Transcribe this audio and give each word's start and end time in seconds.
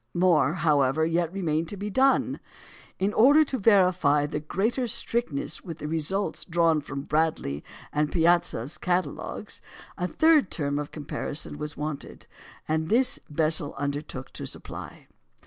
More, 0.15 0.53
however, 0.55 1.05
yet 1.05 1.31
remained 1.31 1.67
to 1.67 1.77
be 1.77 1.91
done. 1.91 2.39
In 2.97 3.13
order 3.13 3.45
to 3.45 3.59
verify 3.59 4.25
with 4.25 4.47
greater 4.47 4.87
strictness 4.87 5.61
the 5.63 5.87
results 5.87 6.43
drawn 6.43 6.81
from 6.81 7.01
the 7.01 7.05
Bradley 7.05 7.63
and 7.93 8.11
Piazzi 8.11 8.79
catalogues, 8.81 9.61
a 9.99 10.07
third 10.07 10.49
term 10.49 10.79
of 10.79 10.89
comparison 10.89 11.59
was 11.59 11.77
wanted, 11.77 12.25
and 12.67 12.89
this 12.89 13.19
Bessel 13.29 13.75
undertook 13.77 14.33
to 14.33 14.47
supply. 14.47 15.05